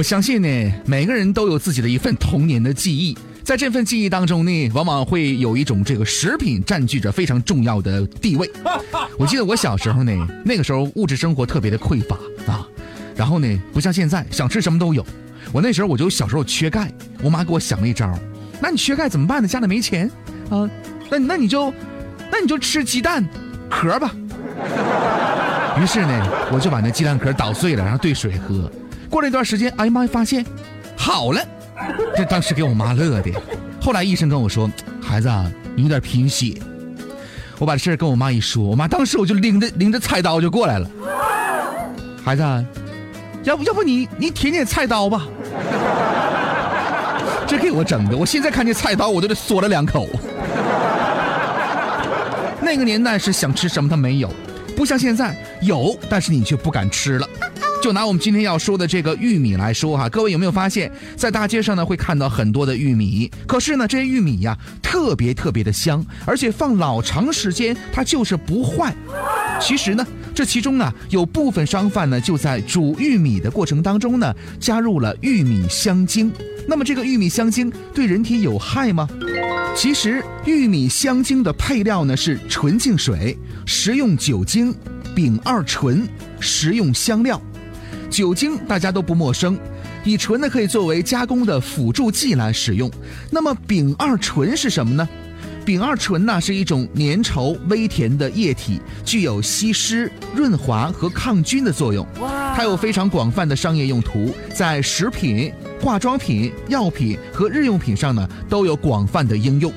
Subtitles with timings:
[0.00, 3.14] 我相信呢，每个人都有自己的一份童年的记忆，
[3.44, 8.50] 在这份记忆当中呢，往往会有一种这个食品占据着非常重要的地位。
[9.18, 12.16] 我记得我小时候呢，那个时候物质生活特别的匮乏
[12.50, 12.66] 啊，
[13.14, 15.04] 然后呢，不像现在想吃什么都有。
[15.52, 16.90] 我那时候我就小时候缺钙，
[17.22, 18.10] 我妈给我想了一招，
[18.58, 19.46] 那你缺钙怎么办呢？
[19.46, 20.10] 家里没钱
[20.48, 20.66] 啊，
[21.10, 21.70] 那那你就，
[22.32, 23.22] 那你就吃鸡蛋
[23.68, 24.16] 壳吧。
[25.78, 28.72] 于是呢，我就把那鸡蛋壳捣碎了，然后兑水喝。
[29.10, 30.46] 过了一段时间，哎呀妈呀，发现
[30.96, 31.44] 好了，
[32.16, 33.32] 这当时给我妈乐的。
[33.80, 34.70] 后来医生跟我说
[35.02, 36.54] ：“孩子啊，你有点贫血。”
[37.58, 40.88] 我把这事儿跟我妈一说，我妈当时我就拎着拎着菜刀就过来了。
[42.24, 42.42] 孩子，
[43.42, 45.26] 要不要不你你舔舔菜刀吧？
[47.46, 50.08] 这给我整的，我现在看见菜刀我都得嗦了两口。
[52.62, 54.32] 那个年代是想吃什么它没有，
[54.76, 57.28] 不像现在有，但是你却不敢吃了。
[57.80, 63.30] 就拿我们今天要说的这个玉米来说哈，各位有没有发现，在大街上呢会看到很多的玉米？
[63.46, 68.94] 可是呢，这些玉米呀特别特别的香，而且放老长时间它就是不坏。
[69.58, 76.30] 其实呢，这其中啊有部分商贩呢就在煮玉米的过程当中呢加入了玉米香精。
[76.68, 79.08] 那么这个玉米香精对人体有害吗？
[79.74, 84.74] 其实玉米香精的配料呢是纯净水、食用酒精、
[85.14, 86.06] 丙二醇、
[86.38, 87.40] 食用香料。
[88.10, 89.56] 酒精大家都不陌生，
[90.04, 92.90] 乙醇呢可以作为加工的辅助剂来使用。
[93.30, 95.08] 那么丙二醇是什么呢？
[95.64, 102.04] 丙二醇呢是一种粘稠微甜的液体，具有吸湿、润滑和抗菌的作用。
[102.56, 109.72] 它有非常广泛的商业用途，在食品、化妆品、药品和日用品上呢都有广泛的应用。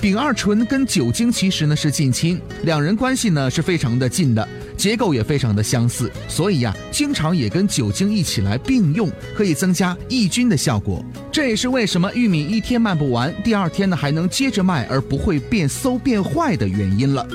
[0.00, 4.48] 丙二醇跟酒精其实呢是近亲，两人关系呢是非常的近的。
[4.78, 11.04] 结构也非常的相似，所以呀，经常也跟酒精一起来并用，可以增加抑菌的效果。
[11.32, 17.26] 这也是为什么玉米一天卖不完，第二天呢还能接着卖而不会变馊变坏的原因了。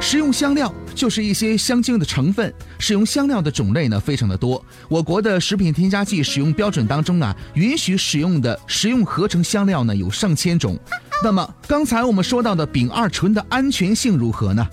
[0.00, 4.62] 食用香料就是一些香精的成分，使用香料的种类呢非常的多。
[4.88, 10.76] 我国的食品添加剂使用标准当中啊，允许使用的食用合成香料呢有上千种。
[11.22, 14.66] 那么刚才我们说到的丙二醇的安全性如何呢？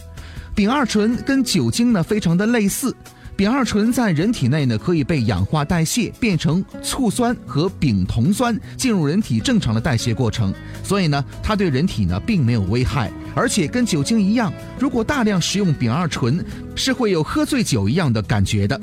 [0.60, 2.94] 丙二醇跟酒精呢非常的类似，
[3.38, 10.54] 丙二醇在人体内呢可以被氧化代谢变成醋酸和丙酮酸，进入人体正常的代谢过程，
[10.84, 16.44] 所以呢它对人体呢并没有危害，而且跟酒精一样，如果大量食用丙二醇，
[16.76, 18.78] 是会有喝醉酒一样的感觉的。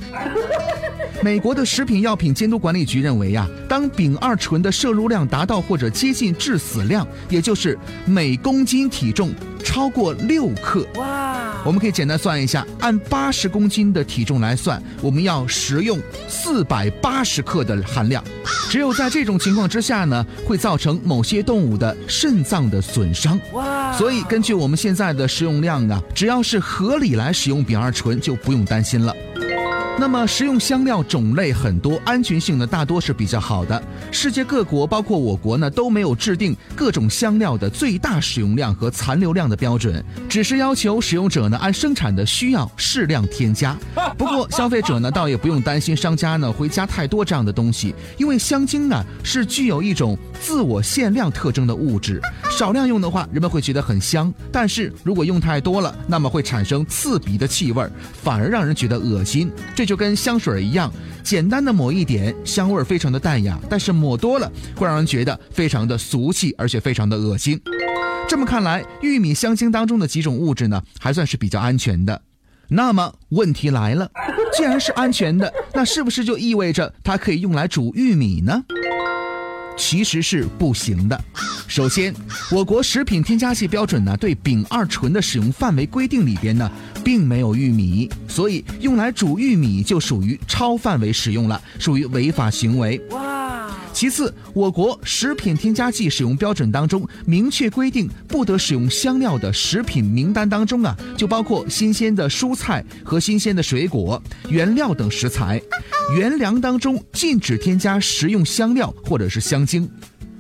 [1.23, 9.31] 美国的食品药品监督管理局认为呀，当丙二醇的摄入量达到或者接近致死量，也就是每公斤体重
[9.63, 10.87] 超过六克，
[11.67, 18.23] 我们可以简单算一下，按八十公斤的体重来算，我们要食用四百八十克的含量。
[18.71, 23.39] 只有在这种情况之下呢，会造成某些动物的肾脏的损伤。
[23.53, 29.13] 哇，所以根据我们现在的食用量啊，只要是合理来使用丙二醇，就不用担心了。
[29.99, 33.83] 那么食用香料种类很多，安全性呢大多是比较好的。
[34.13, 43.75] 世界各国，包括我国呢，都没有制定各种香料的最大使用量和残留量的标准，只是要求使用者呢按生产的需要适量添加。
[44.19, 52.21] 不过消费者呢倒也不用担心商家呢会加太多这样的东西，因为香精呢是具有一种自我限量特征的物质，
[52.51, 57.83] 少量用的话人们会觉得很香，但是如果用太多了，那么会产生刺鼻的气味，
[58.23, 59.51] 反而让人觉得恶心。
[59.75, 60.93] 这就跟香水一样，
[61.23, 67.61] 简单的抹一点，香味非常的淡雅；但是抹多了，会让人觉得非常的俗气，而且非常的恶心。
[68.29, 72.21] 这么看来，玉米香精当中的几种物质呢，还算是比较安全的。
[72.69, 74.11] 那么问题来了，
[74.57, 78.65] 既然是安全的，那是不是就意味着它可以用来煮玉米呢？
[79.77, 81.25] 其实是不行的。
[81.69, 82.15] 首先，
[82.51, 86.71] 我国食品添加剂标准呢，对丙二醇的使用范围规定里边呢，
[87.05, 93.01] 并没有玉米，所以用来煮玉米就属于超范围使用了，属于违法行为。
[93.93, 105.61] 其次，我国食品添加剂使用标准当中明确规定，不得使用香料的食品名单当中啊，就包括新鲜的蔬菜和新鲜的水果、原料等食材。
[106.15, 109.91] 原粮当中禁止添加食用香料或者是香精。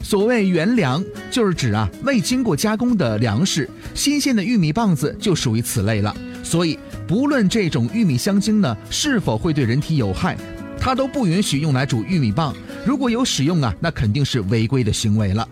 [0.01, 6.15] 所谓原粮，就是指啊未经过加工的粮食，新鲜的玉米棒子就属于此类了。
[6.45, 6.79] 所以，
[7.09, 10.37] 不论这种玉米香精呢是否会对人体有害。
[10.79, 12.55] 它都不允许用来煮玉米棒，
[12.87, 15.49] 如果有使用啊，那肯定是违规的行为了。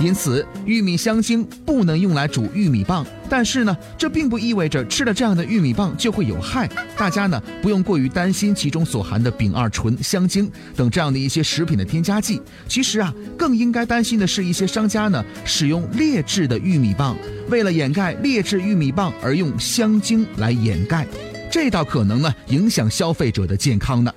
[0.00, 3.06] 因此，玉米香精不能用来煮玉米棒。
[3.28, 6.68] 但是呢，这并不意味着吃了这样的玉米棒就会有害。
[6.96, 12.40] 大家呢不用过于担心其中所含的丙二醇、香精等这样的一些食品的添加剂。
[12.66, 17.16] 其实啊，更应该担心的是一些商家呢使用劣质的玉米棒，
[17.48, 21.06] 为了掩盖劣质玉米棒而用香精来掩盖，
[21.52, 24.12] 这倒可能呢影响消费者的健康呢。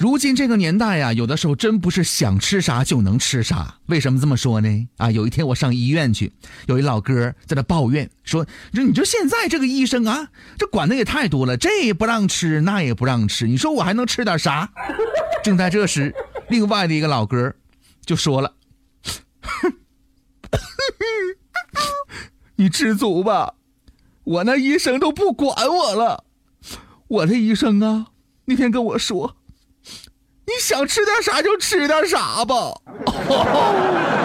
[0.00, 3.74] 如今这个年代呀，有的时候真不是想吃啥就能吃啥。
[3.84, 4.88] 为什么这么说呢？
[4.96, 6.32] 啊，有一天我上医院去，
[6.68, 14.72] 有一老哥在那抱怨说：“说你说现在这个医生啊，这管的也太多了，这也不让吃，那也不让吃，你说我还能吃点啥？”
[15.44, 16.14] 正在这时，
[16.48, 17.54] 另外的一个老哥
[18.06, 18.54] 就说了
[22.56, 23.56] ：“你知足吧，
[24.24, 26.24] 我那医生都不管我了。
[27.06, 28.06] 我的医生啊，
[28.46, 29.36] 那天跟我说。”
[30.60, 32.72] 想吃点啥就吃点啥吧。